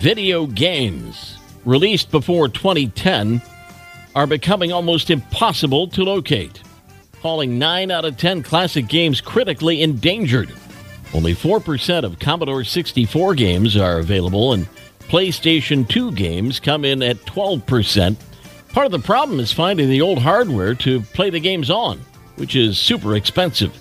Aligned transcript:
Video 0.00 0.46
games 0.46 1.38
released 1.64 2.10
before 2.10 2.48
2010 2.48 3.40
are 4.14 4.26
becoming 4.26 4.70
almost 4.70 5.08
impossible 5.08 5.88
to 5.88 6.04
locate, 6.04 6.60
calling 7.22 7.58
9 7.58 7.90
out 7.90 8.04
of 8.04 8.18
10 8.18 8.42
classic 8.42 8.88
games 8.88 9.22
critically 9.22 9.80
endangered. 9.80 10.52
Only 11.14 11.34
4% 11.34 12.04
of 12.04 12.18
Commodore 12.18 12.62
64 12.62 13.34
games 13.36 13.74
are 13.74 13.98
available, 13.98 14.52
and 14.52 14.68
PlayStation 15.08 15.88
2 15.88 16.12
games 16.12 16.60
come 16.60 16.84
in 16.84 17.02
at 17.02 17.16
12%. 17.24 18.16
Part 18.74 18.86
of 18.86 18.92
the 18.92 18.98
problem 18.98 19.40
is 19.40 19.50
finding 19.50 19.88
the 19.88 20.02
old 20.02 20.18
hardware 20.18 20.74
to 20.74 21.00
play 21.00 21.30
the 21.30 21.40
games 21.40 21.70
on, 21.70 22.00
which 22.36 22.54
is 22.54 22.78
super 22.78 23.16
expensive. 23.16 23.74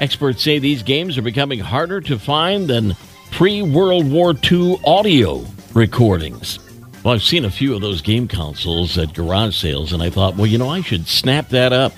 Experts 0.00 0.42
say 0.42 0.58
these 0.58 0.82
games 0.82 1.18
are 1.18 1.22
becoming 1.22 1.60
harder 1.60 2.00
to 2.00 2.18
find 2.18 2.68
than 2.68 2.96
pre 3.30 3.60
World 3.60 4.10
War 4.10 4.34
II 4.50 4.78
audio 4.86 5.44
recordings. 5.78 6.58
Well, 7.04 7.14
I've 7.14 7.22
seen 7.22 7.44
a 7.44 7.50
few 7.50 7.74
of 7.74 7.80
those 7.80 8.02
game 8.02 8.26
consoles 8.26 8.98
at 8.98 9.14
garage 9.14 9.56
sales, 9.56 9.92
and 9.92 10.02
I 10.02 10.10
thought, 10.10 10.36
well, 10.36 10.46
you 10.46 10.58
know, 10.58 10.68
I 10.68 10.80
should 10.80 11.06
snap 11.06 11.48
that 11.50 11.72
up. 11.72 11.92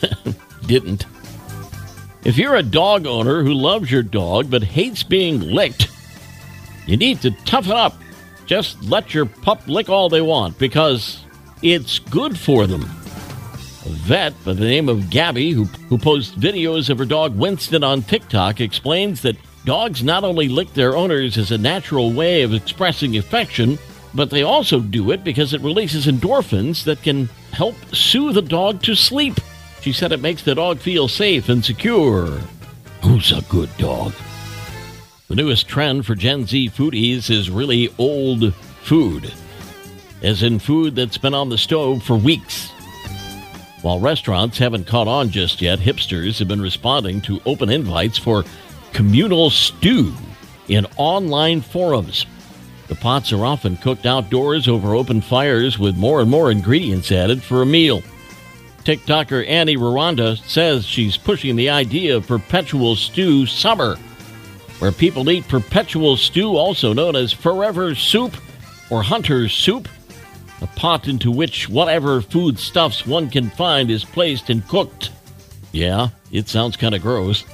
Didn't. 0.66 1.04
If 2.24 2.38
you're 2.38 2.56
a 2.56 2.62
dog 2.62 3.06
owner 3.06 3.42
who 3.42 3.52
loves 3.52 3.90
your 3.90 4.02
dog 4.02 4.50
but 4.50 4.62
hates 4.62 5.02
being 5.02 5.40
licked, 5.40 5.88
you 6.86 6.96
need 6.96 7.20
to 7.20 7.30
toughen 7.44 7.72
up. 7.72 7.94
Just 8.46 8.82
let 8.84 9.12
your 9.12 9.26
pup 9.26 9.68
lick 9.68 9.90
all 9.90 10.08
they 10.08 10.22
want 10.22 10.58
because 10.58 11.22
it's 11.62 11.98
good 11.98 12.38
for 12.38 12.66
them. 12.66 12.82
A 12.82 13.90
vet 13.90 14.44
by 14.44 14.54
the 14.54 14.64
name 14.64 14.88
of 14.88 15.10
Gabby, 15.10 15.52
who, 15.52 15.64
who 15.64 15.98
posts 15.98 16.34
videos 16.34 16.88
of 16.88 16.98
her 16.98 17.04
dog 17.04 17.36
Winston 17.36 17.84
on 17.84 18.02
TikTok, 18.02 18.60
explains 18.60 19.22
that 19.22 19.36
dogs 19.64 20.02
not 20.02 20.24
only 20.24 20.48
lick 20.48 20.72
their 20.74 20.96
owners 20.96 21.36
as 21.36 21.50
a 21.50 21.58
natural 21.58 22.12
way 22.12 22.42
of 22.42 22.54
expressing 22.54 23.16
affection, 23.16 23.78
but 24.14 24.30
they 24.30 24.42
also 24.42 24.80
do 24.80 25.10
it 25.10 25.22
because 25.22 25.54
it 25.54 25.60
releases 25.60 26.06
endorphins 26.06 26.84
that 26.84 27.02
can 27.02 27.28
help 27.52 27.74
soothe 27.94 28.36
a 28.36 28.42
dog 28.42 28.82
to 28.82 28.94
sleep. 28.94 29.38
She 29.80 29.92
said 29.92 30.12
it 30.12 30.20
makes 30.20 30.42
the 30.42 30.54
dog 30.54 30.78
feel 30.78 31.08
safe 31.08 31.48
and 31.48 31.64
secure. 31.64 32.40
Who's 33.02 33.32
a 33.32 33.42
good 33.42 33.70
dog? 33.78 34.12
The 35.28 35.36
newest 35.36 35.68
trend 35.68 36.06
for 36.06 36.14
Gen 36.14 36.46
Z 36.46 36.70
foodies 36.70 37.30
is 37.30 37.50
really 37.50 37.88
old 37.98 38.52
food, 38.82 39.32
as 40.22 40.42
in 40.42 40.58
food 40.58 40.96
that's 40.96 41.18
been 41.18 41.34
on 41.34 41.48
the 41.48 41.58
stove 41.58 42.02
for 42.02 42.16
weeks. 42.16 42.70
While 43.82 44.00
restaurants 44.00 44.58
haven't 44.58 44.86
caught 44.86 45.08
on 45.08 45.30
just 45.30 45.62
yet, 45.62 45.78
hipsters 45.78 46.38
have 46.40 46.48
been 46.48 46.60
responding 46.60 47.22
to 47.22 47.40
open 47.46 47.70
invites 47.70 48.18
for 48.18 48.44
communal 48.92 49.50
stew 49.50 50.12
in 50.68 50.86
online 50.96 51.60
forums. 51.60 52.26
The 52.88 52.96
pots 52.96 53.32
are 53.32 53.44
often 53.44 53.76
cooked 53.76 54.06
outdoors 54.06 54.66
over 54.66 54.94
open 54.94 55.20
fires 55.20 55.78
with 55.78 55.96
more 55.96 56.20
and 56.20 56.30
more 56.30 56.50
ingredients 56.50 57.12
added 57.12 57.42
for 57.42 57.62
a 57.62 57.66
meal. 57.66 58.02
TikToker 58.84 59.46
Annie 59.46 59.76
Rauwerda 59.76 60.38
says 60.44 60.86
she's 60.86 61.16
pushing 61.16 61.54
the 61.54 61.70
idea 61.70 62.16
of 62.16 62.26
perpetual 62.26 62.96
stew 62.96 63.46
summer, 63.46 63.96
where 64.78 64.90
people 64.90 65.30
eat 65.30 65.46
perpetual 65.46 66.16
stew, 66.16 66.56
also 66.56 66.92
known 66.92 67.14
as 67.14 67.32
forever 67.32 67.94
soup 67.94 68.36
or 68.90 69.02
hunter's 69.02 69.52
soup, 69.52 69.88
a 70.62 70.66
pot 70.66 71.08
into 71.08 71.30
which 71.30 71.68
whatever 71.68 72.20
foodstuffs 72.20 73.06
one 73.06 73.30
can 73.30 73.50
find 73.50 73.90
is 73.90 74.04
placed 74.04 74.50
and 74.50 74.66
cooked. 74.66 75.10
Yeah, 75.72 76.08
it 76.32 76.48
sounds 76.48 76.76
kind 76.76 76.94
of 76.94 77.02
gross. 77.02 77.44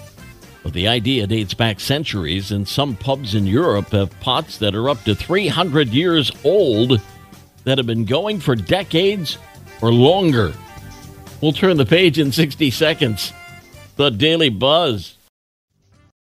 But 0.67 0.73
the 0.73 0.89
idea 0.89 1.29
dates 1.29 1.55
back 1.55 1.79
centuries, 1.79 2.51
and 2.51 2.67
some 2.67 2.97
pubs 2.97 3.37
in 3.37 3.47
Europe 3.47 3.91
have 3.91 4.19
pots 4.19 4.59
that 4.59 4.75
are 4.75 4.91
up 4.91 5.01
to 5.05 5.15
300 5.15 5.91
years 5.91 6.33
old 6.43 7.01
that 7.63 7.79
have 7.79 7.87
been 7.87 8.05
going 8.05 8.41
for 8.41 8.57
decades 8.57 9.39
or 9.81 9.93
longer. 9.93 10.53
We'll 11.41 11.53
turn 11.53 11.77
the 11.77 11.87
page 11.87 12.19
in 12.19 12.33
60 12.33 12.73
seconds. 12.73 13.33
The 13.95 14.11
Daily 14.11 14.49
Buzz. 14.49 15.17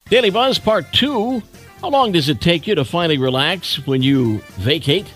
Daily 0.08 0.30
Buzz 0.30 0.60
Part 0.60 0.92
2. 0.92 1.42
How 1.80 1.88
long 1.88 2.12
does 2.12 2.28
it 2.28 2.40
take 2.40 2.68
you 2.68 2.76
to 2.76 2.84
finally 2.84 3.18
relax 3.18 3.84
when 3.84 4.00
you 4.00 4.38
vacate? 4.58 5.08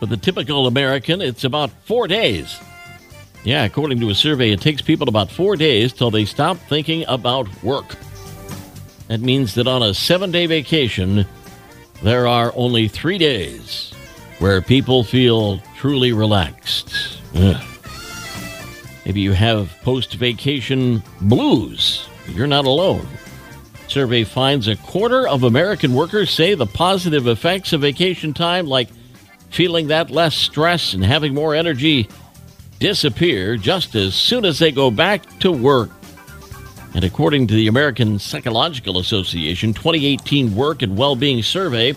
For 0.00 0.06
the 0.06 0.16
typical 0.16 0.66
American, 0.66 1.20
it's 1.20 1.44
about 1.44 1.70
four 1.84 2.08
days. 2.08 2.58
Yeah, 3.44 3.64
according 3.64 4.00
to 4.00 4.08
a 4.08 4.14
survey, 4.14 4.52
it 4.52 4.62
takes 4.62 4.80
people 4.80 5.10
about 5.10 5.30
four 5.30 5.54
days 5.54 5.92
till 5.92 6.10
they 6.10 6.24
stop 6.24 6.56
thinking 6.56 7.04
about 7.08 7.46
work. 7.62 7.94
That 9.08 9.20
means 9.20 9.54
that 9.54 9.66
on 9.66 9.82
a 9.82 9.94
seven 9.94 10.30
day 10.30 10.46
vacation, 10.46 11.26
there 12.02 12.26
are 12.26 12.52
only 12.54 12.88
three 12.88 13.18
days 13.18 13.92
where 14.38 14.60
people 14.62 15.02
feel 15.02 15.60
truly 15.76 16.12
relaxed. 16.12 17.18
Ugh. 17.34 17.64
Maybe 19.04 19.20
you 19.22 19.32
have 19.32 19.74
post 19.82 20.14
vacation 20.14 21.02
blues. 21.22 22.06
You're 22.28 22.46
not 22.46 22.66
alone. 22.66 23.06
Survey 23.88 24.24
finds 24.24 24.68
a 24.68 24.76
quarter 24.76 25.26
of 25.26 25.44
American 25.44 25.94
workers 25.94 26.30
say 26.30 26.54
the 26.54 26.66
positive 26.66 27.26
effects 27.26 27.72
of 27.72 27.80
vacation 27.80 28.34
time, 28.34 28.66
like 28.66 28.88
feeling 29.48 29.88
that 29.88 30.10
less 30.10 30.34
stress 30.34 30.92
and 30.92 31.02
having 31.02 31.32
more 31.32 31.54
energy, 31.54 32.06
disappear 32.78 33.56
just 33.56 33.94
as 33.94 34.14
soon 34.14 34.44
as 34.44 34.58
they 34.58 34.70
go 34.70 34.90
back 34.90 35.38
to 35.40 35.50
work. 35.50 35.90
And 36.94 37.04
according 37.04 37.46
to 37.48 37.54
the 37.54 37.68
American 37.68 38.18
Psychological 38.18 38.98
Association 38.98 39.74
2018 39.74 40.54
Work 40.54 40.82
and 40.82 40.96
Well-Being 40.96 41.42
Survey, 41.42 41.94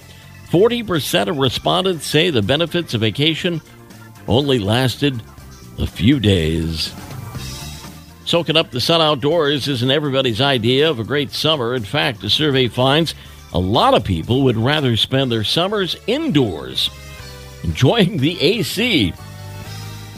40% 0.49 1.27
of 1.27 1.37
respondents 1.37 2.05
say 2.05 2.29
the 2.29 2.41
benefits 2.41 2.93
of 2.93 3.01
vacation 3.01 3.61
only 4.27 4.59
lasted 4.59 5.21
a 5.79 5.87
few 5.87 6.19
days. 6.19 6.93
Soaking 8.25 8.57
up 8.57 8.71
the 8.71 8.81
sun 8.81 9.01
outdoors 9.01 9.67
isn't 9.67 9.91
everybody's 9.91 10.41
idea 10.41 10.89
of 10.89 10.99
a 10.99 11.03
great 11.03 11.31
summer. 11.31 11.73
In 11.73 11.83
fact, 11.83 12.21
the 12.21 12.29
survey 12.29 12.67
finds 12.67 13.15
a 13.53 13.59
lot 13.59 13.93
of 13.93 14.03
people 14.03 14.43
would 14.43 14.57
rather 14.57 14.95
spend 14.95 15.31
their 15.31 15.43
summers 15.43 15.95
indoors, 16.07 16.89
enjoying 17.63 18.17
the 18.17 18.39
AC. 18.41 19.13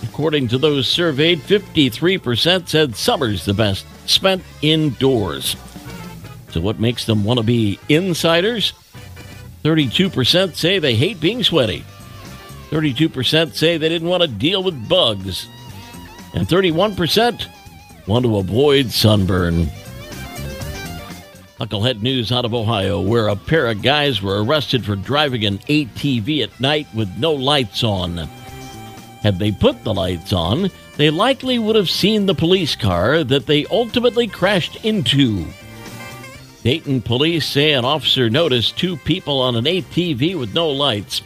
According 0.03 0.49
to 0.49 0.57
those 0.57 0.87
surveyed, 0.87 1.39
53% 1.39 2.67
said 2.67 2.95
summer's 2.95 3.45
the 3.45 3.53
best 3.53 3.85
spent 4.05 4.43
indoors. 4.61 5.55
So, 6.49 6.61
what 6.61 6.79
makes 6.79 7.05
them 7.05 7.23
want 7.23 7.39
to 7.39 7.45
be 7.45 7.79
insiders? 7.89 8.73
32% 9.63 10.55
say 10.55 10.77
they 10.79 10.95
hate 10.95 11.19
being 11.19 11.43
sweaty. 11.43 11.83
32% 12.69 13.53
say 13.53 13.77
they 13.77 13.89
didn't 13.89 14.09
want 14.09 14.21
to 14.23 14.27
deal 14.27 14.61
with 14.63 14.89
bugs. 14.89 15.47
And 16.33 16.47
31% 16.47 17.47
want 18.07 18.25
to 18.25 18.37
avoid 18.37 18.91
sunburn. 18.91 19.67
Knucklehead 21.59 22.01
news 22.01 22.31
out 22.31 22.45
of 22.45 22.53
Ohio, 22.53 22.99
where 22.99 23.27
a 23.27 23.35
pair 23.35 23.67
of 23.67 23.81
guys 23.81 24.21
were 24.21 24.43
arrested 24.43 24.83
for 24.83 24.95
driving 24.95 25.45
an 25.45 25.59
ATV 25.59 26.43
at 26.43 26.59
night 26.59 26.87
with 26.93 27.15
no 27.17 27.31
lights 27.31 27.83
on. 27.83 28.17
Had 29.21 29.39
they 29.39 29.51
put 29.51 29.83
the 29.83 29.93
lights 29.93 30.33
on, 30.33 30.69
they 30.97 31.09
likely 31.09 31.57
would 31.57 31.75
have 31.75 31.89
seen 31.89 32.25
the 32.25 32.35
police 32.35 32.75
car 32.75 33.23
that 33.23 33.45
they 33.45 33.65
ultimately 33.67 34.27
crashed 34.27 34.83
into. 34.85 35.45
Dayton 36.63 37.01
police 37.01 37.45
say 37.45 37.73
an 37.73 37.83
officer 37.83 38.29
noticed 38.29 38.77
two 38.77 38.95
people 38.97 39.41
on 39.41 39.55
an 39.55 39.65
ATV 39.65 40.37
with 40.39 40.53
no 40.53 40.69
lights. 40.69 41.21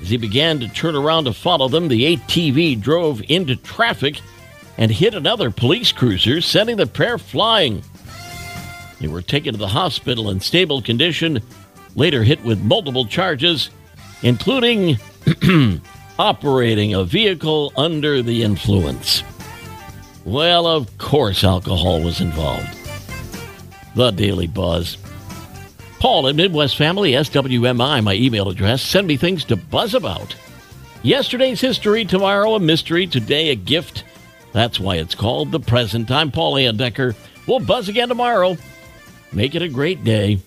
As 0.00 0.10
he 0.10 0.16
began 0.16 0.60
to 0.60 0.68
turn 0.68 0.96
around 0.96 1.24
to 1.24 1.32
follow 1.32 1.68
them, 1.68 1.88
the 1.88 2.16
ATV 2.16 2.80
drove 2.80 3.22
into 3.28 3.56
traffic 3.56 4.20
and 4.76 4.90
hit 4.90 5.14
another 5.14 5.50
police 5.50 5.92
cruiser, 5.92 6.40
sending 6.40 6.76
the 6.76 6.86
pair 6.86 7.18
flying. 7.18 7.82
They 9.00 9.08
were 9.08 9.22
taken 9.22 9.52
to 9.52 9.58
the 9.58 9.68
hospital 9.68 10.30
in 10.30 10.40
stable 10.40 10.82
condition, 10.82 11.40
later 11.94 12.22
hit 12.22 12.42
with 12.44 12.62
multiple 12.62 13.04
charges, 13.04 13.70
including 14.22 14.98
operating 16.18 16.94
a 16.94 17.04
vehicle 17.04 17.72
under 17.76 18.22
the 18.22 18.42
influence. 18.42 19.22
Well, 20.24 20.66
of 20.66 20.98
course, 20.98 21.44
alcohol 21.44 22.02
was 22.02 22.20
involved. 22.20 22.68
The 23.94 24.10
Daily 24.10 24.46
Buzz. 24.46 24.98
Paul 26.00 26.28
at 26.28 26.36
Midwest 26.36 26.76
Family, 26.76 27.12
SWMI, 27.12 28.02
my 28.04 28.14
email 28.14 28.48
address. 28.48 28.82
Send 28.82 29.06
me 29.06 29.16
things 29.16 29.44
to 29.44 29.56
buzz 29.56 29.94
about. 29.94 30.34
Yesterday's 31.02 31.60
history, 31.60 32.04
tomorrow 32.04 32.54
a 32.54 32.60
mystery, 32.60 33.06
today 33.06 33.50
a 33.50 33.56
gift. 33.56 34.04
That's 34.52 34.80
why 34.80 34.96
it's 34.96 35.14
called 35.14 35.52
the 35.52 35.60
present. 35.60 36.10
I'm 36.10 36.30
Paul 36.30 36.54
Layendecker. 36.54 37.14
We'll 37.46 37.60
buzz 37.60 37.88
again 37.88 38.08
tomorrow. 38.08 38.56
Make 39.32 39.54
it 39.54 39.62
a 39.62 39.68
great 39.68 40.04
day. 40.04 40.40